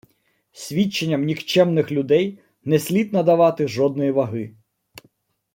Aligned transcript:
Свідченням 0.51 1.25
нікчемних 1.25 1.91
людей 1.91 2.39
не 2.65 2.79
слід 2.79 3.13
надавати 3.13 3.67
жодної 3.67 4.11
ваги. 4.11 4.55